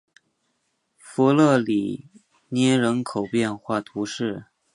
[0.97, 2.09] 弗勒里
[2.49, 4.45] 涅人口变化图示